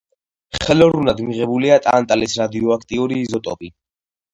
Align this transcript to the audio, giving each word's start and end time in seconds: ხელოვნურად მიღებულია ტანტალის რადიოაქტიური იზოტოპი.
ხელოვნურად 0.65 1.21
მიღებულია 1.27 1.79
ტანტალის 1.85 2.37
რადიოაქტიური 2.45 3.25
იზოტოპი. 3.31 3.77